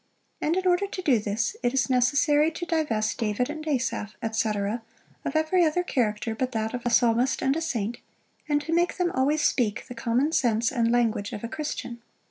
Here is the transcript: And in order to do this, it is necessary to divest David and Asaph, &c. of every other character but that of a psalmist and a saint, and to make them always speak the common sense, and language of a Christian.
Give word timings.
And 0.41 0.55
in 0.57 0.65
order 0.65 0.87
to 0.87 1.01
do 1.03 1.19
this, 1.19 1.55
it 1.61 1.75
is 1.75 1.87
necessary 1.87 2.49
to 2.49 2.65
divest 2.65 3.19
David 3.19 3.51
and 3.51 3.63
Asaph, 3.67 4.15
&c. 4.31 4.49
of 4.49 5.35
every 5.35 5.63
other 5.63 5.83
character 5.83 6.33
but 6.33 6.53
that 6.53 6.73
of 6.73 6.83
a 6.87 6.89
psalmist 6.89 7.43
and 7.43 7.55
a 7.55 7.61
saint, 7.61 7.99
and 8.49 8.59
to 8.63 8.73
make 8.73 8.97
them 8.97 9.11
always 9.11 9.43
speak 9.43 9.85
the 9.85 9.93
common 9.93 10.31
sense, 10.31 10.71
and 10.71 10.91
language 10.91 11.33
of 11.33 11.43
a 11.43 11.47
Christian. 11.47 12.01